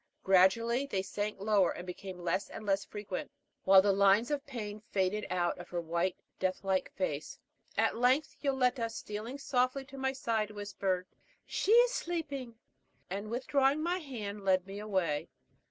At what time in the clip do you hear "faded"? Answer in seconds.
4.89-5.27